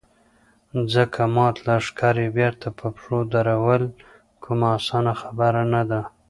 [0.93, 3.83] ځکه مات لښکر يې بېرته په پښو درول
[4.43, 6.01] کومه اسانه خبره نه ده.